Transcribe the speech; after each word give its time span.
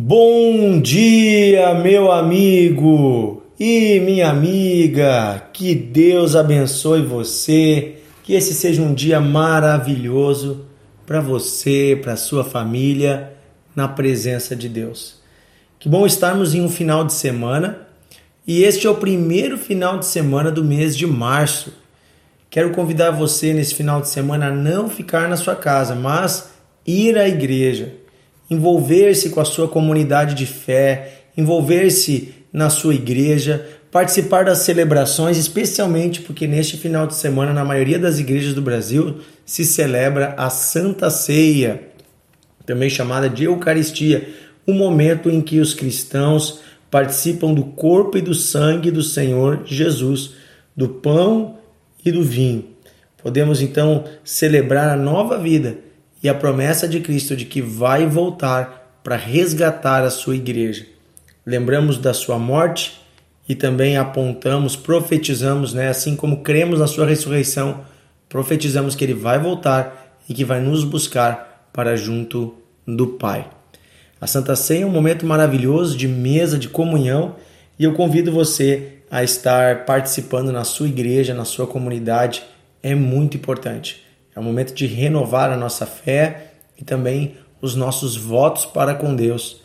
Bom 0.00 0.80
dia, 0.80 1.74
meu 1.74 2.12
amigo 2.12 3.42
e 3.58 3.98
minha 3.98 4.30
amiga. 4.30 5.48
Que 5.52 5.74
Deus 5.74 6.36
abençoe 6.36 7.02
você. 7.02 7.96
Que 8.22 8.34
esse 8.34 8.54
seja 8.54 8.80
um 8.80 8.94
dia 8.94 9.20
maravilhoso 9.20 10.66
para 11.04 11.20
você, 11.20 11.98
para 12.00 12.14
sua 12.14 12.44
família, 12.44 13.32
na 13.74 13.88
presença 13.88 14.54
de 14.54 14.68
Deus. 14.68 15.20
Que 15.80 15.88
bom 15.88 16.06
estarmos 16.06 16.54
em 16.54 16.60
um 16.60 16.70
final 16.70 17.04
de 17.04 17.12
semana 17.12 17.80
e 18.46 18.62
este 18.62 18.86
é 18.86 18.90
o 18.90 18.94
primeiro 18.94 19.58
final 19.58 19.98
de 19.98 20.06
semana 20.06 20.52
do 20.52 20.62
mês 20.62 20.96
de 20.96 21.08
março. 21.08 21.72
Quero 22.48 22.70
convidar 22.70 23.10
você 23.10 23.52
nesse 23.52 23.74
final 23.74 24.00
de 24.00 24.08
semana 24.08 24.46
a 24.46 24.54
não 24.54 24.88
ficar 24.88 25.28
na 25.28 25.36
sua 25.36 25.56
casa, 25.56 25.96
mas 25.96 26.50
ir 26.86 27.18
à 27.18 27.26
igreja 27.26 28.06
envolver-se 28.50 29.30
com 29.30 29.40
a 29.40 29.44
sua 29.44 29.68
comunidade 29.68 30.34
de 30.34 30.46
fé, 30.46 31.22
envolver-se 31.36 32.34
na 32.52 32.70
sua 32.70 32.94
igreja, 32.94 33.66
participar 33.90 34.44
das 34.44 34.58
celebrações, 34.58 35.36
especialmente 35.36 36.20
porque 36.20 36.46
neste 36.46 36.76
final 36.76 37.06
de 37.06 37.14
semana, 37.14 37.52
na 37.52 37.64
maioria 37.64 37.98
das 37.98 38.18
igrejas 38.18 38.54
do 38.54 38.62
Brasil, 38.62 39.18
se 39.44 39.64
celebra 39.64 40.34
a 40.36 40.50
Santa 40.50 41.10
Ceia, 41.10 41.82
também 42.66 42.90
chamada 42.90 43.28
de 43.28 43.44
Eucaristia, 43.44 44.28
o 44.66 44.72
momento 44.72 45.30
em 45.30 45.40
que 45.40 45.60
os 45.60 45.72
cristãos 45.72 46.60
participam 46.90 47.54
do 47.54 47.64
corpo 47.64 48.18
e 48.18 48.22
do 48.22 48.34
sangue 48.34 48.90
do 48.90 49.02
Senhor 49.02 49.62
Jesus, 49.64 50.34
do 50.76 50.88
pão 50.88 51.56
e 52.04 52.12
do 52.12 52.22
vinho. 52.22 52.64
Podemos 53.22 53.60
então 53.60 54.04
celebrar 54.22 54.90
a 54.90 54.96
nova 54.96 55.38
vida 55.38 55.87
e 56.22 56.28
a 56.28 56.34
promessa 56.34 56.88
de 56.88 57.00
Cristo 57.00 57.36
de 57.36 57.44
que 57.44 57.62
vai 57.62 58.06
voltar 58.06 59.00
para 59.02 59.16
resgatar 59.16 60.02
a 60.02 60.10
sua 60.10 60.36
igreja. 60.36 60.86
Lembramos 61.46 61.98
da 61.98 62.12
sua 62.12 62.38
morte 62.38 63.00
e 63.48 63.54
também 63.54 63.96
apontamos, 63.96 64.76
profetizamos, 64.76 65.72
né, 65.72 65.88
assim 65.88 66.14
como 66.14 66.42
cremos 66.42 66.80
na 66.80 66.86
sua 66.86 67.06
ressurreição, 67.06 67.80
profetizamos 68.28 68.94
que 68.94 69.04
ele 69.04 69.14
vai 69.14 69.38
voltar 69.38 70.18
e 70.28 70.34
que 70.34 70.44
vai 70.44 70.60
nos 70.60 70.84
buscar 70.84 71.68
para 71.72 71.96
junto 71.96 72.54
do 72.86 73.06
Pai. 73.06 73.48
A 74.20 74.26
Santa 74.26 74.56
Ceia 74.56 74.82
é 74.82 74.86
um 74.86 74.90
momento 74.90 75.24
maravilhoso 75.24 75.96
de 75.96 76.08
mesa 76.08 76.58
de 76.58 76.68
comunhão 76.68 77.36
e 77.78 77.84
eu 77.84 77.94
convido 77.94 78.32
você 78.32 78.98
a 79.10 79.22
estar 79.22 79.84
participando 79.84 80.52
na 80.52 80.64
sua 80.64 80.88
igreja, 80.88 81.32
na 81.32 81.44
sua 81.44 81.66
comunidade. 81.66 82.42
É 82.82 82.94
muito 82.94 83.36
importante. 83.36 84.02
É 84.38 84.40
o 84.40 84.44
momento 84.44 84.72
de 84.72 84.86
renovar 84.86 85.50
a 85.50 85.56
nossa 85.56 85.84
fé 85.84 86.52
e 86.78 86.84
também 86.84 87.34
os 87.60 87.74
nossos 87.74 88.16
votos 88.16 88.64
para 88.64 88.94
com 88.94 89.16
Deus. 89.16 89.60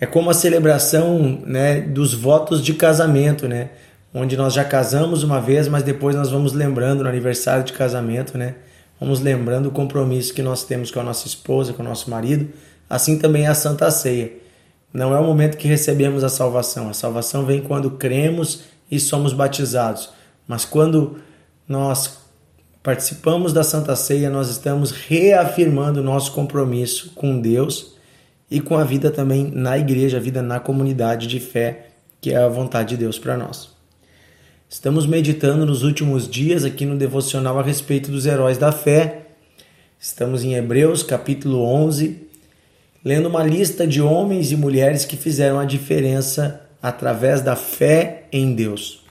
É 0.00 0.06
como 0.06 0.28
a 0.28 0.34
celebração 0.34 1.40
né, 1.46 1.80
dos 1.80 2.12
votos 2.12 2.60
de 2.60 2.74
casamento, 2.74 3.46
né? 3.46 3.70
Onde 4.12 4.36
nós 4.36 4.52
já 4.54 4.64
casamos 4.64 5.22
uma 5.22 5.40
vez, 5.40 5.68
mas 5.68 5.84
depois 5.84 6.16
nós 6.16 6.32
vamos 6.32 6.52
lembrando 6.52 7.04
no 7.04 7.08
aniversário 7.08 7.62
de 7.62 7.72
casamento, 7.72 8.36
né? 8.36 8.56
Vamos 8.98 9.20
lembrando 9.20 9.66
o 9.66 9.70
compromisso 9.70 10.34
que 10.34 10.42
nós 10.42 10.64
temos 10.64 10.90
com 10.90 10.98
a 10.98 11.04
nossa 11.04 11.28
esposa, 11.28 11.72
com 11.72 11.84
o 11.84 11.86
nosso 11.86 12.10
marido. 12.10 12.48
Assim 12.90 13.16
também 13.16 13.44
é 13.44 13.48
a 13.50 13.54
Santa 13.54 13.88
Ceia. 13.92 14.32
Não 14.92 15.14
é 15.14 15.20
o 15.20 15.24
momento 15.24 15.56
que 15.56 15.68
recebemos 15.68 16.24
a 16.24 16.28
salvação. 16.28 16.88
A 16.88 16.92
salvação 16.92 17.46
vem 17.46 17.62
quando 17.62 17.92
cremos 17.92 18.64
e 18.90 18.98
somos 18.98 19.32
batizados. 19.32 20.10
Mas 20.48 20.64
quando 20.64 21.18
nós 21.68 22.21
participamos 22.82 23.52
da 23.52 23.62
Santa 23.62 23.94
Ceia, 23.94 24.28
nós 24.28 24.50
estamos 24.50 24.90
reafirmando 24.90 26.02
nosso 26.02 26.32
compromisso 26.32 27.12
com 27.14 27.40
Deus 27.40 27.94
e 28.50 28.60
com 28.60 28.76
a 28.76 28.84
vida 28.84 29.10
também 29.10 29.50
na 29.54 29.78
igreja, 29.78 30.16
a 30.16 30.20
vida 30.20 30.42
na 30.42 30.58
comunidade 30.58 31.26
de 31.26 31.38
fé, 31.38 31.86
que 32.20 32.32
é 32.32 32.36
a 32.36 32.48
vontade 32.48 32.90
de 32.90 32.96
Deus 32.96 33.18
para 33.18 33.36
nós. 33.36 33.70
Estamos 34.68 35.06
meditando 35.06 35.64
nos 35.64 35.82
últimos 35.82 36.28
dias 36.28 36.64
aqui 36.64 36.84
no 36.84 36.96
devocional 36.96 37.58
a 37.58 37.62
respeito 37.62 38.10
dos 38.10 38.26
heróis 38.26 38.58
da 38.58 38.72
fé. 38.72 39.26
Estamos 40.00 40.42
em 40.42 40.54
Hebreus, 40.54 41.02
capítulo 41.02 41.62
11, 41.62 42.26
lendo 43.04 43.28
uma 43.28 43.44
lista 43.44 43.86
de 43.86 44.02
homens 44.02 44.50
e 44.50 44.56
mulheres 44.56 45.04
que 45.04 45.16
fizeram 45.16 45.60
a 45.60 45.64
diferença 45.64 46.62
através 46.82 47.42
da 47.42 47.54
fé 47.54 48.24
em 48.32 48.54
Deus. 48.54 49.01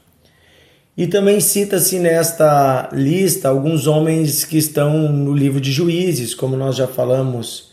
E 0.96 1.08
também 1.08 1.40
cita-se 1.40 2.00
nesta 2.00 2.90
lista 2.92 3.48
alguns 3.48 3.88
homens 3.88 4.44
que 4.44 4.58
estão 4.58 5.10
no 5.10 5.34
livro 5.34 5.62
de 5.62 5.72
Juízes, 5.72 6.36
como 6.36 6.58
nós 6.58 6.76
já 6.76 6.86
falamos 6.86 7.72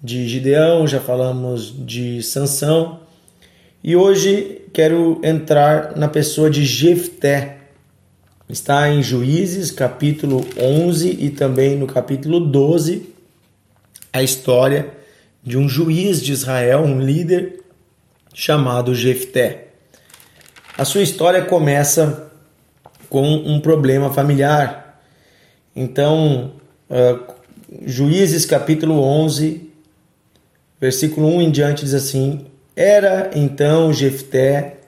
de 0.00 0.28
Gideão, 0.28 0.86
já 0.86 1.00
falamos 1.00 1.74
de 1.76 2.22
Sansão. 2.22 3.00
E 3.82 3.96
hoje 3.96 4.62
quero 4.72 5.20
entrar 5.24 5.96
na 5.96 6.06
pessoa 6.06 6.48
de 6.48 6.64
Jefté. 6.64 7.58
Está 8.48 8.88
em 8.88 9.02
Juízes, 9.02 9.72
capítulo 9.72 10.46
11 10.56 11.16
e 11.20 11.30
também 11.30 11.76
no 11.76 11.86
capítulo 11.88 12.38
12, 12.38 13.08
a 14.12 14.22
história 14.22 14.90
de 15.42 15.58
um 15.58 15.68
juiz 15.68 16.22
de 16.22 16.32
Israel, 16.32 16.82
um 16.82 17.00
líder 17.00 17.60
chamado 18.32 18.94
Jefté. 18.94 19.68
A 20.78 20.84
sua 20.84 21.02
história 21.02 21.42
começa 21.42 22.31
com 23.12 23.34
um 23.34 23.60
problema 23.60 24.10
familiar. 24.10 24.98
Então, 25.76 26.52
uh, 26.88 27.34
Juízes 27.84 28.46
capítulo 28.46 29.02
11, 29.02 29.70
versículo 30.80 31.28
1 31.28 31.42
em 31.42 31.50
diante 31.50 31.84
diz 31.84 31.92
assim: 31.92 32.46
Era 32.74 33.30
então 33.34 33.92
Jefté, 33.92 34.78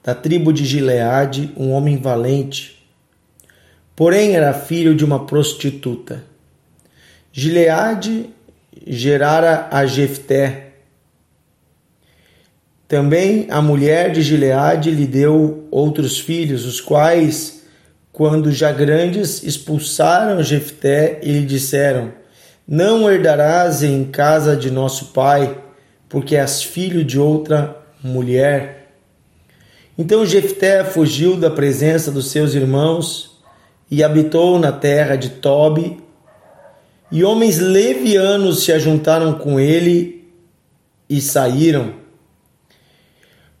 da 0.00 0.14
tribo 0.14 0.52
de 0.52 0.64
Gileade, 0.64 1.52
um 1.56 1.72
homem 1.72 1.96
valente, 1.96 2.86
porém 3.96 4.36
era 4.36 4.54
filho 4.54 4.94
de 4.94 5.04
uma 5.04 5.26
prostituta. 5.26 6.22
Gileade 7.32 8.30
gerara 8.86 9.66
a 9.72 9.84
Jefté. 9.86 10.68
Também 12.86 13.48
a 13.50 13.60
mulher 13.60 14.12
de 14.12 14.22
Gileade 14.22 14.92
lhe 14.92 15.04
deu 15.04 15.66
outros 15.72 16.20
filhos, 16.20 16.64
os 16.64 16.80
quais 16.80 17.55
quando 18.16 18.50
já 18.50 18.72
grandes 18.72 19.42
expulsaram 19.42 20.42
Jefté 20.42 21.20
e 21.22 21.32
lhe 21.32 21.44
disseram: 21.44 22.12
Não 22.66 23.12
herdarás 23.12 23.82
em 23.82 24.04
casa 24.04 24.56
de 24.56 24.70
nosso 24.70 25.12
pai, 25.12 25.58
porque 26.08 26.34
és 26.34 26.62
filho 26.62 27.04
de 27.04 27.20
outra 27.20 27.76
mulher. 28.02 28.94
Então 29.98 30.24
Jefté 30.24 30.82
fugiu 30.82 31.36
da 31.36 31.50
presença 31.50 32.10
dos 32.10 32.30
seus 32.30 32.54
irmãos 32.54 33.38
e 33.90 34.02
habitou 34.02 34.58
na 34.58 34.72
terra 34.72 35.14
de 35.16 35.28
Tobi. 35.28 36.02
E 37.12 37.22
homens 37.22 37.58
levianos 37.58 38.64
se 38.64 38.72
ajuntaram 38.72 39.34
com 39.34 39.60
ele 39.60 40.26
e 41.06 41.20
saíram. 41.20 41.92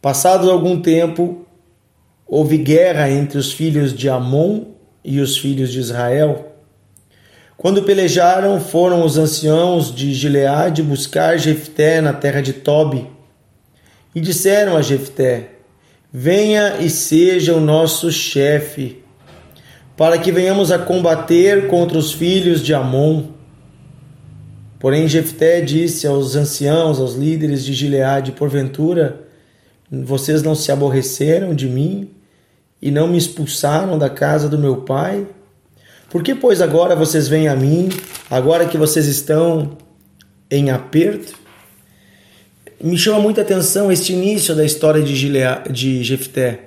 Passado 0.00 0.50
algum 0.50 0.80
tempo, 0.80 1.45
houve 2.26 2.58
guerra 2.58 3.08
entre 3.10 3.38
os 3.38 3.52
filhos 3.52 3.94
de 3.94 4.08
Amon 4.08 4.64
e 5.04 5.20
os 5.20 5.38
filhos 5.38 5.72
de 5.72 5.78
Israel. 5.78 6.52
Quando 7.56 7.84
pelejaram, 7.84 8.60
foram 8.60 9.04
os 9.04 9.16
anciãos 9.16 9.94
de 9.94 10.12
Gileade 10.12 10.82
buscar 10.82 11.38
Jefté 11.38 12.00
na 12.00 12.12
terra 12.12 12.40
de 12.40 12.52
Tobi. 12.52 13.06
E 14.14 14.20
disseram 14.20 14.76
a 14.76 14.82
Jefté: 14.82 15.50
Venha 16.12 16.78
e 16.80 16.90
seja 16.90 17.54
o 17.54 17.60
nosso 17.60 18.10
chefe, 18.10 19.02
para 19.96 20.18
que 20.18 20.32
venhamos 20.32 20.72
a 20.72 20.78
combater 20.78 21.68
contra 21.68 21.96
os 21.96 22.12
filhos 22.12 22.62
de 22.62 22.74
Amon. 22.74 23.24
Porém 24.78 25.08
Jefté 25.08 25.60
disse 25.60 26.06
aos 26.06 26.36
anciãos, 26.36 27.00
aos 27.00 27.14
líderes 27.14 27.64
de 27.64 27.72
Gileade: 27.72 28.32
Porventura, 28.32 29.25
vocês 29.90 30.42
não 30.42 30.54
se 30.54 30.72
aborreceram 30.72 31.54
de 31.54 31.68
mim 31.68 32.10
e 32.80 32.90
não 32.90 33.08
me 33.08 33.16
expulsaram 33.16 33.98
da 33.98 34.10
casa 34.10 34.48
do 34.48 34.58
meu 34.58 34.78
pai? 34.78 35.26
Por 36.10 36.22
que, 36.22 36.34
pois, 36.34 36.60
agora 36.60 36.94
vocês 36.94 37.28
vêm 37.28 37.48
a 37.48 37.56
mim, 37.56 37.88
agora 38.30 38.66
que 38.66 38.78
vocês 38.78 39.06
estão 39.06 39.76
em 40.50 40.70
aperto? 40.70 41.34
Me 42.82 42.96
chama 42.96 43.20
muita 43.20 43.40
atenção 43.42 43.90
este 43.90 44.12
início 44.12 44.54
da 44.54 44.64
história 44.64 45.02
de, 45.02 45.14
Gilea, 45.14 45.62
de 45.70 46.02
Jefté, 46.02 46.60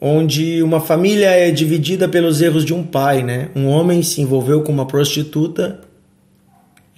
onde 0.00 0.62
uma 0.62 0.80
família 0.80 1.30
é 1.30 1.50
dividida 1.50 2.08
pelos 2.08 2.40
erros 2.40 2.64
de 2.64 2.74
um 2.74 2.84
pai, 2.84 3.22
né? 3.22 3.50
Um 3.56 3.66
homem 3.66 4.02
se 4.02 4.20
envolveu 4.20 4.62
com 4.62 4.70
uma 4.70 4.86
prostituta, 4.86 5.80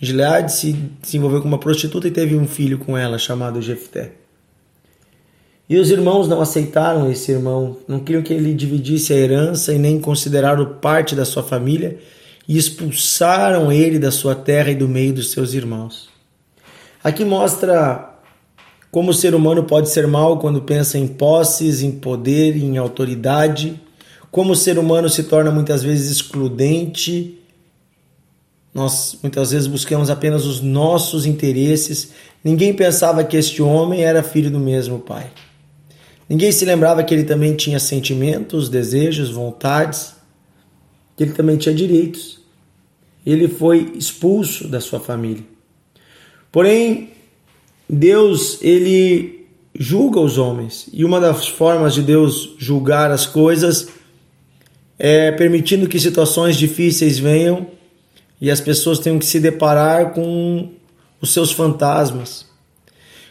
Gileade 0.02 0.52
se, 0.52 0.74
se 1.02 1.18
envolveu 1.18 1.42
com 1.42 1.48
uma 1.48 1.58
prostituta 1.58 2.08
e 2.08 2.10
teve 2.10 2.34
um 2.34 2.46
filho 2.46 2.78
com 2.78 2.96
ela 2.96 3.18
chamado 3.18 3.60
Jefté. 3.60 4.12
E 5.70 5.78
os 5.78 5.88
irmãos 5.88 6.26
não 6.26 6.40
aceitaram 6.40 7.08
esse 7.12 7.30
irmão, 7.30 7.76
não 7.86 8.00
queriam 8.00 8.24
que 8.24 8.34
ele 8.34 8.52
dividisse 8.52 9.12
a 9.12 9.16
herança 9.16 9.72
e 9.72 9.78
nem 9.78 10.00
consideraram 10.00 10.66
parte 10.80 11.14
da 11.14 11.24
sua 11.24 11.44
família 11.44 11.96
e 12.48 12.58
expulsaram 12.58 13.70
ele 13.70 13.96
da 13.96 14.10
sua 14.10 14.34
terra 14.34 14.72
e 14.72 14.74
do 14.74 14.88
meio 14.88 15.12
dos 15.12 15.30
seus 15.30 15.54
irmãos. 15.54 16.08
Aqui 17.04 17.24
mostra 17.24 18.18
como 18.90 19.12
o 19.12 19.14
ser 19.14 19.32
humano 19.32 19.62
pode 19.62 19.90
ser 19.90 20.08
mal 20.08 20.40
quando 20.40 20.60
pensa 20.60 20.98
em 20.98 21.06
posses, 21.06 21.82
em 21.82 21.92
poder, 21.92 22.56
em 22.56 22.76
autoridade, 22.76 23.80
como 24.28 24.54
o 24.54 24.56
ser 24.56 24.76
humano 24.76 25.08
se 25.08 25.22
torna 25.22 25.52
muitas 25.52 25.84
vezes 25.84 26.10
excludente. 26.10 27.38
Nós 28.74 29.16
muitas 29.22 29.52
vezes 29.52 29.68
buscamos 29.68 30.10
apenas 30.10 30.44
os 30.46 30.60
nossos 30.60 31.26
interesses. 31.26 32.10
Ninguém 32.42 32.74
pensava 32.74 33.22
que 33.22 33.36
este 33.36 33.62
homem 33.62 34.02
era 34.02 34.20
filho 34.20 34.50
do 34.50 34.58
mesmo 34.58 34.98
pai. 34.98 35.30
Ninguém 36.30 36.52
se 36.52 36.64
lembrava 36.64 37.02
que 37.02 37.12
ele 37.12 37.24
também 37.24 37.56
tinha 37.56 37.80
sentimentos, 37.80 38.68
desejos, 38.68 39.32
vontades, 39.32 40.14
que 41.16 41.24
ele 41.24 41.32
também 41.32 41.56
tinha 41.56 41.74
direitos. 41.74 42.38
Ele 43.26 43.48
foi 43.48 43.94
expulso 43.96 44.68
da 44.68 44.80
sua 44.80 45.00
família. 45.00 45.42
Porém, 46.52 47.10
Deus, 47.88 48.58
ele 48.62 49.48
julga 49.76 50.20
os 50.20 50.38
homens. 50.38 50.88
E 50.92 51.04
uma 51.04 51.18
das 51.18 51.48
formas 51.48 51.94
de 51.94 52.02
Deus 52.02 52.54
julgar 52.56 53.10
as 53.10 53.26
coisas 53.26 53.88
é 54.96 55.32
permitindo 55.32 55.88
que 55.88 55.98
situações 55.98 56.54
difíceis 56.54 57.18
venham 57.18 57.66
e 58.40 58.52
as 58.52 58.60
pessoas 58.60 59.00
tenham 59.00 59.18
que 59.18 59.26
se 59.26 59.40
deparar 59.40 60.12
com 60.12 60.70
os 61.20 61.32
seus 61.32 61.50
fantasmas. 61.50 62.49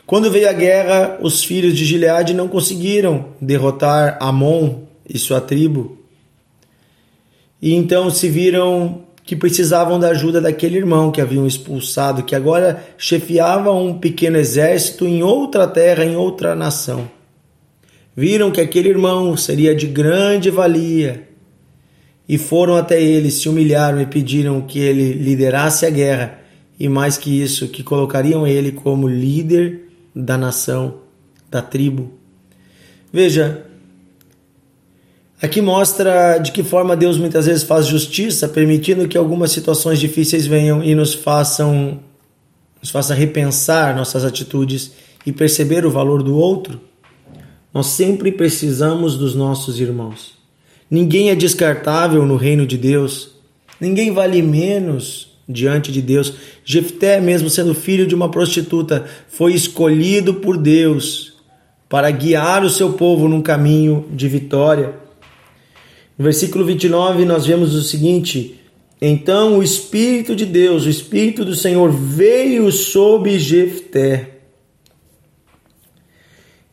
Quando 0.10 0.32
veio 0.32 0.50
a 0.50 0.54
guerra, 0.54 1.20
os 1.22 1.44
filhos 1.44 1.78
de 1.78 1.86
Gileade 1.86 2.34
não 2.34 2.48
conseguiram 2.48 3.28
derrotar 3.40 4.18
Amon 4.20 4.86
e 5.08 5.20
sua 5.20 5.40
tribo. 5.40 6.00
E 7.62 7.76
então 7.76 8.10
se 8.10 8.28
viram 8.28 9.04
que 9.24 9.36
precisavam 9.36 10.00
da 10.00 10.10
ajuda 10.10 10.42
daquele 10.42 10.78
irmão 10.78 11.12
que 11.12 11.22
haviam 11.22 11.46
expulsado, 11.46 12.24
que 12.24 12.34
agora 12.34 12.84
chefiava 12.98 13.72
um 13.72 14.00
pequeno 14.00 14.38
exército 14.38 15.06
em 15.06 15.22
outra 15.22 15.68
terra, 15.68 16.04
em 16.04 16.16
outra 16.16 16.56
nação. 16.56 17.08
Viram 18.16 18.50
que 18.50 18.62
aquele 18.62 18.90
irmão 18.90 19.38
seria 19.38 19.76
de 19.76 19.86
grande 19.86 20.50
valia 20.50 21.28
e 22.28 22.36
foram 22.40 22.76
até 22.76 23.00
ele, 23.00 23.30
se 23.30 23.48
humilharam 23.48 24.02
e 24.02 24.08
pediram 24.08 24.60
que 24.62 24.80
ele 24.80 25.14
liderasse 25.14 25.86
a 25.86 25.90
guerra 25.92 26.40
e 26.80 26.90
mais 26.90 27.16
que 27.16 27.30
isso, 27.30 27.68
que 27.68 27.84
colocariam 27.84 28.48
ele 28.48 28.72
como 28.72 29.08
líder 29.08 29.89
da 30.16 30.38
nação, 30.38 31.00
da 31.50 31.62
tribo. 31.62 32.12
Veja, 33.12 33.66
Aqui 35.42 35.62
mostra 35.62 36.38
de 36.38 36.52
que 36.52 36.62
forma 36.64 36.98
Deus 36.98 37.18
muitas 37.18 37.46
vezes 37.46 37.64
faz 37.64 37.86
justiça, 37.86 38.46
permitindo 38.46 39.08
que 39.08 39.18
algumas 39.18 39.52
situações 39.52 39.98
difíceis 39.98 40.46
venham 40.46 40.84
e 40.84 40.94
nos 40.94 41.14
façam 41.14 42.02
nos 42.82 42.92
faça 42.92 43.14
repensar 43.14 43.96
nossas 43.96 44.24
atitudes 44.24 44.92
e 45.26 45.32
perceber 45.32 45.86
o 45.86 45.92
valor 45.92 46.24
do 46.24 46.36
outro. 46.36 46.80
Nós 47.74 47.88
sempre 47.88 48.32
precisamos 48.32 49.16
dos 49.16 49.36
nossos 49.36 49.80
irmãos. 49.80 50.34
Ninguém 50.90 51.30
é 51.30 51.36
descartável 51.36 52.26
no 52.26 52.36
reino 52.36 52.66
de 52.66 52.78
Deus. 52.78 53.32
Ninguém 53.80 54.12
vale 54.12 54.42
menos 54.42 55.29
diante 55.50 55.92
de 55.92 56.02
Deus. 56.02 56.34
Jefté, 56.64 57.20
mesmo 57.20 57.50
sendo 57.50 57.74
filho 57.74 58.06
de 58.06 58.14
uma 58.14 58.30
prostituta, 58.30 59.06
foi 59.28 59.54
escolhido 59.54 60.36
por 60.36 60.56
Deus 60.56 61.34
para 61.90 62.12
guiar 62.12 62.64
o 62.64 62.70
seu 62.70 62.94
povo 62.94 63.28
num 63.28 63.42
caminho 63.42 64.06
de 64.12 64.28
vitória. 64.28 64.94
No 66.16 66.24
versículo 66.24 66.64
29, 66.64 67.26
nós 67.26 67.48
vemos 67.48 67.74
o 67.74 67.82
seguinte: 67.82 68.60
Então 69.02 69.58
o 69.58 69.64
Espírito 69.64 70.36
de 70.36 70.46
Deus, 70.46 70.86
o 70.86 70.90
Espírito 70.90 71.44
do 71.44 71.56
Senhor, 71.56 71.90
veio 71.92 72.72
sobre 72.72 73.40
Jefté. 73.40 74.36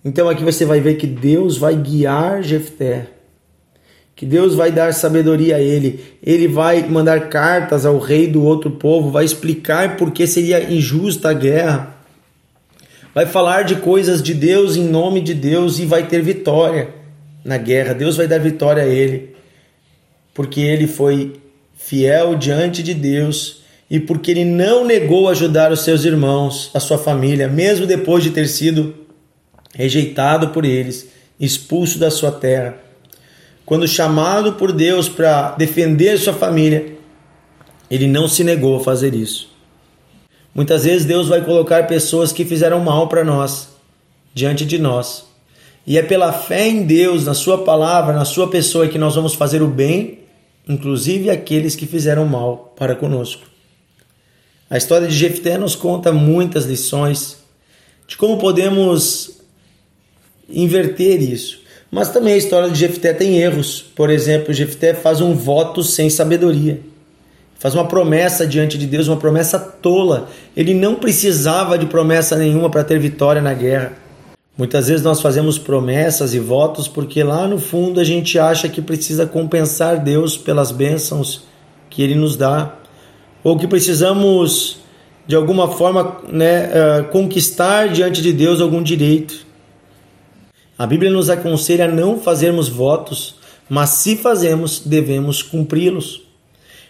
Então 0.04 0.28
aqui 0.28 0.44
você 0.44 0.64
vai 0.64 0.80
ver 0.80 0.96
que 0.96 1.06
Deus 1.06 1.56
vai 1.56 1.74
guiar 1.74 2.42
Jefté. 2.42 3.15
Que 4.16 4.26
Deus 4.26 4.54
vai 4.54 4.72
dar 4.72 4.92
sabedoria 4.94 5.56
a 5.56 5.60
ele. 5.60 6.02
Ele 6.22 6.48
vai 6.48 6.82
mandar 6.88 7.28
cartas 7.28 7.86
ao 7.86 7.98
rei 7.98 8.26
do 8.26 8.42
outro 8.42 8.70
povo, 8.70 9.10
vai 9.10 9.24
explicar 9.24 9.96
por 9.96 10.10
que 10.10 10.26
seria 10.26 10.72
injusta 10.72 11.28
a 11.28 11.34
guerra. 11.34 11.94
Vai 13.14 13.26
falar 13.26 13.62
de 13.62 13.76
coisas 13.76 14.22
de 14.22 14.34
Deus 14.34 14.74
em 14.74 14.88
nome 14.88 15.20
de 15.20 15.34
Deus 15.34 15.78
e 15.78 15.86
vai 15.86 16.06
ter 16.06 16.22
vitória 16.22 16.88
na 17.44 17.58
guerra. 17.58 17.92
Deus 17.92 18.16
vai 18.16 18.26
dar 18.26 18.40
vitória 18.40 18.82
a 18.82 18.86
ele 18.86 19.36
porque 20.36 20.60
ele 20.60 20.86
foi 20.86 21.40
fiel 21.74 22.34
diante 22.34 22.82
de 22.82 22.92
Deus 22.92 23.62
e 23.90 23.98
porque 23.98 24.30
ele 24.30 24.44
não 24.44 24.84
negou 24.84 25.30
ajudar 25.30 25.72
os 25.72 25.80
seus 25.80 26.04
irmãos, 26.04 26.70
a 26.74 26.80
sua 26.80 26.98
família, 26.98 27.48
mesmo 27.48 27.86
depois 27.86 28.22
de 28.22 28.30
ter 28.30 28.46
sido 28.46 28.94
rejeitado 29.74 30.48
por 30.48 30.66
eles, 30.66 31.08
expulso 31.40 31.98
da 31.98 32.10
sua 32.10 32.30
terra. 32.30 32.85
Quando 33.66 33.86
chamado 33.86 34.54
por 34.54 34.72
Deus 34.72 35.08
para 35.08 35.50
defender 35.50 36.16
sua 36.18 36.32
família, 36.32 36.96
ele 37.90 38.06
não 38.06 38.26
se 38.26 38.42
negou 38.42 38.76
a 38.76 38.82
fazer 38.82 39.14
isso. 39.14 39.50
Muitas 40.54 40.84
vezes 40.84 41.04
Deus 41.04 41.28
vai 41.28 41.44
colocar 41.44 41.86
pessoas 41.86 42.32
que 42.32 42.46
fizeram 42.46 42.80
mal 42.80 43.08
para 43.08 43.22
nós 43.22 43.68
diante 44.32 44.64
de 44.64 44.78
nós. 44.78 45.26
E 45.86 45.98
é 45.98 46.02
pela 46.02 46.32
fé 46.32 46.66
em 46.66 46.84
Deus, 46.84 47.26
na 47.26 47.34
Sua 47.34 47.62
palavra, 47.62 48.14
na 48.14 48.24
Sua 48.24 48.48
pessoa, 48.48 48.88
que 48.88 48.98
nós 48.98 49.14
vamos 49.14 49.34
fazer 49.34 49.60
o 49.62 49.68
bem 49.68 50.26
inclusive 50.68 51.30
aqueles 51.30 51.76
que 51.76 51.86
fizeram 51.86 52.26
mal 52.26 52.74
para 52.76 52.96
conosco. 52.96 53.46
A 54.68 54.76
história 54.76 55.06
de 55.06 55.14
Jefté 55.14 55.56
nos 55.56 55.76
conta 55.76 56.12
muitas 56.12 56.64
lições 56.64 57.38
de 58.08 58.16
como 58.16 58.38
podemos 58.38 59.40
inverter 60.48 61.22
isso. 61.22 61.60
Mas 61.96 62.10
também 62.10 62.34
a 62.34 62.36
história 62.36 62.68
de 62.68 62.78
Jefté 62.78 63.14
tem 63.14 63.38
erros. 63.38 63.80
Por 63.80 64.10
exemplo, 64.10 64.52
Jefté 64.52 64.92
faz 64.92 65.22
um 65.22 65.32
voto 65.32 65.82
sem 65.82 66.10
sabedoria. 66.10 66.78
Faz 67.58 67.74
uma 67.74 67.86
promessa 67.86 68.46
diante 68.46 68.76
de 68.76 68.86
Deus, 68.86 69.08
uma 69.08 69.16
promessa 69.16 69.58
tola. 69.58 70.28
Ele 70.54 70.74
não 70.74 70.96
precisava 70.96 71.78
de 71.78 71.86
promessa 71.86 72.36
nenhuma 72.36 72.68
para 72.68 72.84
ter 72.84 72.98
vitória 72.98 73.40
na 73.40 73.54
guerra. 73.54 73.94
Muitas 74.58 74.88
vezes 74.88 75.02
nós 75.02 75.22
fazemos 75.22 75.58
promessas 75.58 76.34
e 76.34 76.38
votos 76.38 76.86
porque 76.86 77.22
lá 77.22 77.48
no 77.48 77.58
fundo 77.58 77.98
a 77.98 78.04
gente 78.04 78.38
acha 78.38 78.68
que 78.68 78.82
precisa 78.82 79.24
compensar 79.24 79.98
Deus 79.98 80.36
pelas 80.36 80.70
bênçãos 80.70 81.44
que 81.88 82.02
Ele 82.02 82.14
nos 82.14 82.36
dá, 82.36 82.74
ou 83.42 83.56
que 83.56 83.66
precisamos 83.66 84.80
de 85.26 85.34
alguma 85.34 85.68
forma 85.68 86.18
né, 86.28 86.66
uh, 86.66 87.04
conquistar 87.04 87.88
diante 87.88 88.20
de 88.20 88.34
Deus 88.34 88.60
algum 88.60 88.82
direito. 88.82 89.45
A 90.78 90.86
Bíblia 90.86 91.10
nos 91.10 91.30
aconselha 91.30 91.86
a 91.86 91.88
não 91.88 92.20
fazermos 92.20 92.68
votos, 92.68 93.36
mas 93.68 93.90
se 93.90 94.16
fazemos, 94.16 94.82
devemos 94.84 95.42
cumpri-los. 95.42 96.22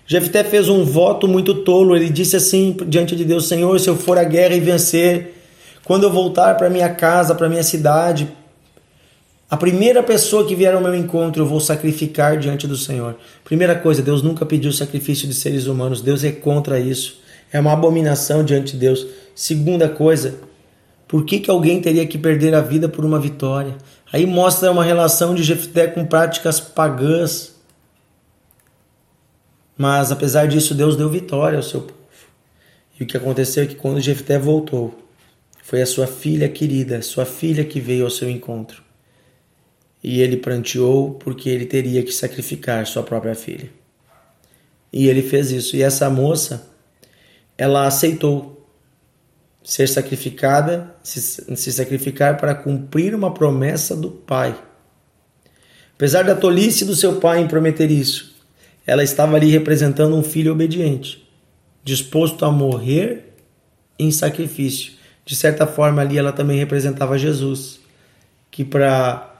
Jefté 0.07 0.45
fez 0.45 0.69
um 0.69 0.85
voto 0.85 1.26
muito 1.26 1.55
tolo, 1.55 1.97
ele 1.97 2.11
disse 2.11 2.37
assim 2.37 2.76
diante 2.87 3.16
de 3.16 3.25
Deus: 3.25 3.49
Senhor, 3.49 3.78
se 3.81 3.88
eu 3.88 3.97
for 3.97 4.19
à 4.19 4.25
guerra 4.25 4.55
e 4.55 4.61
vencer, 4.61 5.35
quando 5.85 6.05
eu 6.05 6.12
voltar 6.12 6.57
para 6.57 6.71
minha 6.71 6.88
casa, 6.88 7.35
para 7.35 7.49
minha 7.49 7.62
cidade, 7.62 8.28
a 9.49 9.57
primeira 9.57 10.02
pessoa 10.02 10.45
que 10.45 10.57
vier 10.57 10.75
ao 10.75 10.81
meu 10.81 10.95
encontro 10.95 11.43
eu 11.43 11.47
vou 11.47 11.61
sacrificar 11.61 12.37
diante 12.37 12.66
do 12.66 12.76
Senhor. 12.76 13.16
Primeira 13.45 13.76
coisa, 13.76 14.02
Deus 14.02 14.21
nunca 14.21 14.45
pediu 14.45 14.73
sacrifício 14.73 15.28
de 15.28 15.35
seres 15.35 15.66
humanos. 15.66 16.00
Deus 16.00 16.25
é 16.25 16.33
contra 16.33 16.81
isso. 16.81 17.21
É 17.52 17.61
uma 17.61 17.73
abominação 17.73 18.45
diante 18.45 18.73
de 18.73 18.78
Deus. 18.78 19.07
Segunda 19.37 19.88
coisa, 19.88 20.35
por 21.08 21.25
que, 21.25 21.38
que 21.38 21.50
alguém 21.50 21.80
teria 21.80 22.06
que 22.06 22.18
perder 22.18 22.54
a 22.54 22.60
vida 22.60 22.88
por 22.88 23.04
uma 23.04 23.20
vitória? 23.20 23.76
Aí 24.12 24.26
mostra 24.26 24.70
uma 24.72 24.84
relação 24.84 25.34
de 25.34 25.42
Jefté 25.42 25.86
com 25.86 26.04
práticas 26.04 26.58
pagãs. 26.58 27.54
Mas 29.78 30.10
apesar 30.10 30.48
disso, 30.48 30.75
Deus 30.75 30.96
deu 30.96 31.08
vitória 31.08 31.58
ao 31.58 31.62
seu 31.62 31.82
povo. 31.82 31.94
E 32.98 33.04
o 33.04 33.06
que 33.06 33.16
aconteceu 33.16 33.62
é 33.62 33.66
que 33.66 33.75
quando 33.75 34.00
Jefté 34.00 34.38
voltou, 34.38 34.94
foi 35.62 35.82
a 35.82 35.86
sua 35.86 36.06
filha 36.06 36.48
querida, 36.48 37.02
sua 37.02 37.26
filha 37.26 37.64
que 37.64 37.78
veio 37.78 38.04
ao 38.04 38.10
seu 38.10 38.28
encontro. 38.28 38.82
E 40.02 40.20
ele 40.20 40.36
pranteou 40.36 41.14
porque 41.14 41.48
ele 41.48 41.66
teria 41.66 42.02
que 42.02 42.12
sacrificar 42.12 42.86
sua 42.86 43.02
própria 43.02 43.34
filha. 43.34 43.70
E 44.92 45.08
ele 45.08 45.22
fez 45.22 45.50
isso. 45.50 45.76
E 45.76 45.82
essa 45.82 46.08
moça, 46.08 46.68
ela 47.58 47.86
aceitou 47.86 48.55
ser 49.66 49.88
sacrificada, 49.88 50.94
se, 51.02 51.20
se 51.20 51.73
sacrificar 51.73 52.38
para 52.38 52.54
cumprir 52.54 53.14
uma 53.14 53.35
promessa 53.35 53.96
do 53.96 54.11
pai. 54.11 54.56
Apesar 55.94 56.23
da 56.23 56.35
tolice 56.35 56.85
do 56.85 56.94
seu 56.94 57.16
pai 57.16 57.40
em 57.40 57.49
prometer 57.49 57.90
isso, 57.90 58.37
ela 58.87 59.02
estava 59.02 59.37
ali 59.37 59.50
representando 59.50 60.14
um 60.14 60.23
filho 60.23 60.52
obediente, 60.52 61.28
disposto 61.82 62.44
a 62.44 62.52
morrer 62.52 63.35
em 63.99 64.11
sacrifício 64.12 64.96
de 65.26 65.35
certa 65.35 65.66
forma 65.66 66.00
ali 66.00 66.16
ela 66.16 66.32
também 66.32 66.56
representava 66.56 67.18
Jesus, 67.18 67.80
que 68.49 68.64
para 68.64 69.35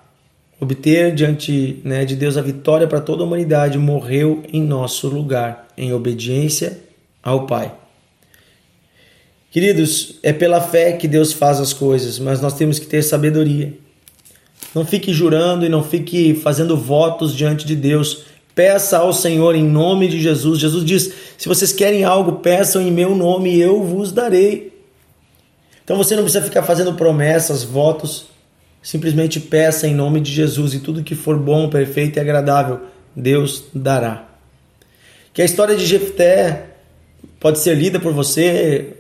obter 0.61 1.15
diante 1.15 1.81
né, 1.85 2.05
de 2.05 2.17
Deus 2.17 2.37
a 2.37 2.43
vitória 2.43 2.89
para 2.89 3.01
toda 3.01 3.23
a 3.23 3.27
humanidade, 3.27 3.79
morreu 3.79 4.43
em 4.53 4.61
nosso 4.61 5.07
lugar, 5.07 5.69
em 5.79 5.93
obediência 5.93 6.81
ao 7.23 7.47
Pai. 7.47 7.73
Queridos, 9.51 10.17
é 10.23 10.33
pela 10.33 10.61
fé 10.61 10.93
que 10.93 11.09
Deus 11.09 11.33
faz 11.33 11.61
as 11.61 11.73
coisas, 11.73 12.19
mas 12.19 12.41
nós 12.41 12.55
temos 12.55 12.79
que 12.79 12.87
ter 12.87 13.03
sabedoria. 13.03 13.73
Não 14.75 14.85
fique 14.85 15.13
jurando 15.13 15.65
e 15.65 15.69
não 15.69 15.83
fique 15.83 16.35
fazendo 16.35 16.77
votos 16.77 17.35
diante 17.35 17.65
de 17.67 17.75
Deus. 17.75 18.25
Peça 18.55 18.99
ao 18.99 19.13
Senhor 19.13 19.55
em 19.55 19.65
nome 19.65 20.09
de 20.09 20.21
Jesus. 20.21 20.59
Jesus 20.59 20.85
diz: 20.85 21.13
se 21.39 21.49
vocês 21.49 21.73
querem 21.73 22.05
algo, 22.05 22.41
peçam 22.41 22.83
em 22.83 22.91
meu 22.91 23.15
nome 23.15 23.55
e 23.55 23.61
eu 23.61 23.83
vos 23.83 24.13
darei. 24.13 24.77
Então 25.83 25.97
você 25.97 26.17
não 26.17 26.25
precisa 26.25 26.45
ficar 26.45 26.63
fazendo 26.63 26.95
promessas, 26.95 27.63
votos. 27.63 28.27
Simplesmente 28.83 29.41
peça 29.41 29.87
em 29.87 29.95
nome 29.95 30.21
de 30.21 30.31
Jesus 30.31 30.75
e 30.75 30.81
tudo 30.81 31.03
que 31.03 31.15
for 31.15 31.39
bom, 31.39 31.69
perfeito 31.69 32.19
e 32.19 32.21
agradável, 32.21 32.81
Deus 33.15 33.65
dará. 33.75 34.29
Que 35.33 35.43
a 35.43 35.45
história 35.45 35.77
de 35.77 35.85
Jefté 35.85 36.67
pode 37.41 37.59
ser 37.59 37.75
lida 37.75 37.99
por 37.99 38.13
você, 38.13 38.96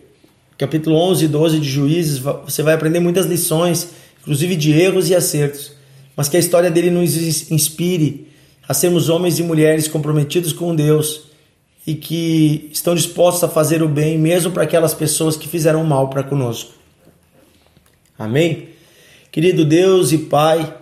capítulo 0.58 0.96
11 0.96 1.24
e 1.24 1.28
12 1.28 1.60
de 1.60 1.68
Juízes, 1.68 2.18
você 2.18 2.62
vai 2.62 2.74
aprender 2.74 3.00
muitas 3.00 3.26
lições, 3.26 3.90
inclusive 4.20 4.56
de 4.56 4.72
erros 4.72 5.10
e 5.10 5.14
acertos, 5.14 5.72
mas 6.16 6.28
que 6.28 6.36
a 6.36 6.40
história 6.40 6.70
dele 6.70 6.90
nos 6.90 7.50
inspire 7.50 8.26
a 8.66 8.74
sermos 8.74 9.08
homens 9.08 9.38
e 9.38 9.42
mulheres 9.42 9.86
comprometidos 9.86 10.52
com 10.52 10.74
Deus 10.74 11.24
e 11.86 11.94
que 11.94 12.68
estão 12.72 12.94
dispostos 12.94 13.44
a 13.44 13.48
fazer 13.48 13.82
o 13.82 13.88
bem 13.88 14.18
mesmo 14.18 14.50
para 14.50 14.64
aquelas 14.64 14.92
pessoas 14.92 15.36
que 15.36 15.46
fizeram 15.46 15.84
mal 15.84 16.08
para 16.08 16.22
conosco. 16.22 16.72
Amém? 18.18 18.70
Querido 19.30 19.64
Deus 19.64 20.10
e 20.10 20.18
Pai, 20.18 20.74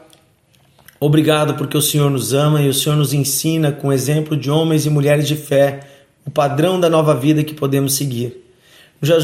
obrigado 1.00 1.54
porque 1.54 1.76
o 1.76 1.82
Senhor 1.82 2.08
nos 2.08 2.32
ama 2.32 2.62
e 2.62 2.68
o 2.68 2.74
Senhor 2.74 2.96
nos 2.96 3.12
ensina 3.12 3.72
com 3.72 3.92
exemplo 3.92 4.36
de 4.36 4.50
homens 4.50 4.86
e 4.86 4.90
mulheres 4.90 5.26
de 5.26 5.34
fé 5.34 5.80
o 6.24 6.30
padrão 6.30 6.80
da 6.80 6.88
nova 6.88 7.14
vida 7.14 7.44
que 7.44 7.52
podemos 7.52 7.94
seguir. 7.94 8.43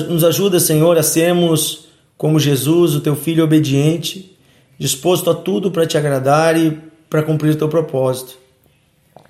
Nos 0.08 0.24
ajuda, 0.24 0.60
Senhor, 0.60 0.98
a 0.98 1.02
sermos 1.02 1.86
como 2.16 2.38
Jesus, 2.38 2.94
o 2.94 3.00
teu 3.00 3.16
filho 3.16 3.42
obediente, 3.42 4.36
disposto 4.78 5.30
a 5.30 5.34
tudo 5.34 5.70
para 5.70 5.86
te 5.86 5.96
agradar 5.96 6.54
e 6.54 6.78
para 7.08 7.22
cumprir 7.22 7.54
o 7.54 7.56
teu 7.56 7.68
propósito. 7.68 8.36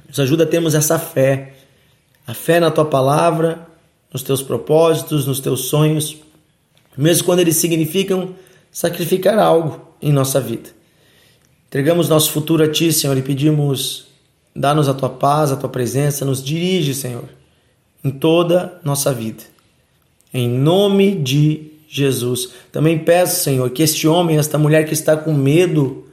Nos 0.08 0.18
ajuda 0.18 0.42
a 0.42 0.46
termos 0.46 0.74
essa 0.74 0.98
fé, 0.98 1.54
a 2.26 2.34
fé 2.34 2.58
na 2.58 2.68
tua 2.68 2.84
palavra, 2.84 3.64
nos 4.12 4.22
teus 4.22 4.42
propósitos, 4.42 5.24
nos 5.24 5.38
teus 5.38 5.66
sonhos, 5.66 6.16
mesmo 6.96 7.24
quando 7.24 7.38
eles 7.38 7.56
significam 7.56 8.34
sacrificar 8.72 9.38
algo 9.38 9.80
em 10.02 10.12
nossa 10.12 10.40
vida. 10.40 10.70
Entregamos 11.68 12.08
nosso 12.08 12.32
futuro 12.32 12.64
a 12.64 12.68
ti, 12.68 12.92
Senhor, 12.92 13.16
e 13.16 13.22
pedimos: 13.22 14.06
dá-nos 14.54 14.88
a 14.88 14.94
tua 14.94 15.10
paz, 15.10 15.52
a 15.52 15.56
tua 15.56 15.68
presença, 15.68 16.24
nos 16.24 16.42
dirige, 16.42 16.92
Senhor, 16.92 17.28
em 18.02 18.10
toda 18.10 18.80
nossa 18.82 19.14
vida 19.14 19.44
em 20.32 20.48
nome 20.48 21.14
de 21.14 21.70
Jesus. 21.88 22.50
Também 22.70 22.98
peço, 22.98 23.42
Senhor, 23.42 23.68
que 23.70 23.82
este 23.82 24.06
homem, 24.06 24.38
esta 24.38 24.56
mulher 24.56 24.84
que 24.86 24.94
está 24.94 25.16
com 25.16 25.32
medo 25.32 26.04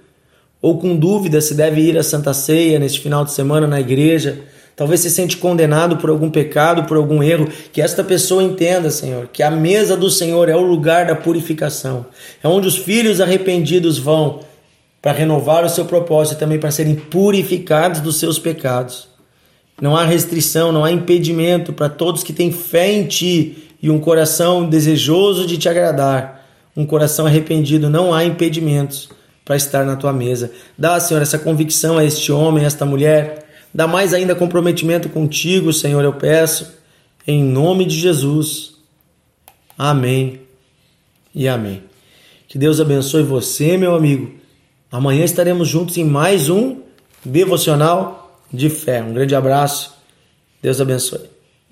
ou 0.62 0.79
com 0.79 0.95
dúvida 0.95 1.39
se 1.39 1.53
deve 1.53 1.81
ir 1.81 1.97
à 1.97 2.03
Santa 2.03 2.33
Ceia 2.33 2.79
neste 2.79 3.00
final 3.00 3.24
de 3.24 3.31
semana 3.31 3.67
na 3.67 3.79
igreja, 3.79 4.39
talvez 4.75 5.01
se 5.01 5.12
sente 5.12 5.38
condenado 5.38 5.97
por 5.97 6.09
algum 6.09 6.31
pecado, 6.31 6.86
por 6.86 6.97
algum 6.97 7.21
erro, 7.21 7.47
que 7.71 7.79
esta 7.79 8.03
pessoa 8.03 8.41
entenda, 8.41 8.89
Senhor, 8.89 9.27
que 9.31 9.43
a 9.43 9.51
mesa 9.51 9.95
do 9.95 10.09
Senhor 10.09 10.50
é 10.50 10.55
o 10.55 10.62
lugar 10.62 11.05
da 11.05 11.15
purificação, 11.15 12.07
é 12.43 12.47
onde 12.47 12.67
os 12.67 12.77
filhos 12.77 13.21
arrependidos 13.21 14.00
vão 14.00 14.39
para 15.00 15.12
renovar 15.12 15.63
o 15.63 15.69
seu 15.69 15.86
propósito 15.86 16.38
e 16.38 16.39
também 16.39 16.59
para 16.59 16.71
serem 16.71 16.95
purificados 16.95 18.01
dos 18.01 18.17
seus 18.17 18.39
pecados. 18.39 19.07
Não 19.79 19.95
há 19.95 20.03
restrição, 20.03 20.71
não 20.71 20.83
há 20.83 20.91
impedimento 20.91 21.71
para 21.71 21.88
todos 21.88 22.24
que 22.24 22.33
têm 22.33 22.51
fé 22.51 22.91
em 22.91 23.05
Ti 23.05 23.66
e 23.81 23.89
um 23.89 24.00
coração 24.00 24.67
desejoso 24.67 25.46
de 25.46 25.57
te 25.57 25.69
agradar, 25.69 26.46
um 26.75 26.86
coração 26.86 27.25
arrependido, 27.25 27.89
não 27.89 28.13
há 28.13 28.24
impedimentos 28.24 29.10
para 29.43 29.55
estar 29.55 29.86
na 29.86 29.96
tua 29.96 30.12
mesa. 30.12 30.51
Dá, 30.77 31.00
Senhor, 31.00 31.22
essa 31.22 31.39
convicção 31.39 31.98
a 31.98 32.03
este 32.03 32.31
homem, 32.31 32.63
a 32.63 32.67
esta 32.67 32.86
mulher. 32.86 33.46
Dá 33.74 33.88
mais 33.88 34.13
ainda 34.13 34.36
comprometimento 34.36 35.10
contigo, 35.10 35.72
Senhor, 35.72 36.03
eu 36.03 36.13
peço, 36.13 36.74
em 37.25 37.43
nome 37.43 37.86
de 37.86 37.98
Jesus. 37.98 38.74
Amém 39.77 40.41
e 41.34 41.48
amém. 41.48 41.84
Que 42.48 42.57
Deus 42.57 42.79
abençoe 42.79 43.24
você, 43.24 43.77
meu 43.77 43.96
amigo. 43.96 44.34
Amanhã 44.91 45.24
estaremos 45.24 45.67
juntos 45.67 45.98
em 45.98 46.03
mais 46.03 46.50
um 46.50 46.81
devocional 47.24 48.41
de 48.51 48.69
fé. 48.69 49.03
Um 49.03 49.13
grande 49.13 49.36
abraço. 49.36 49.93
Deus 50.62 50.79
abençoe. 50.81 51.37